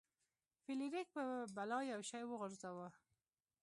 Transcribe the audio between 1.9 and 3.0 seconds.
یو شی وغورځاوه.